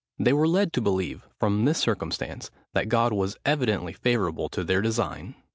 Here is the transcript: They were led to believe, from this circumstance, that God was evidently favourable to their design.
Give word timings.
They 0.17 0.33
were 0.33 0.47
led 0.47 0.73
to 0.73 0.81
believe, 0.81 1.27
from 1.39 1.65
this 1.65 1.77
circumstance, 1.77 2.49
that 2.73 2.89
God 2.89 3.13
was 3.13 3.37
evidently 3.45 3.93
favourable 3.93 4.49
to 4.49 4.63
their 4.63 4.81
design. 4.81 5.35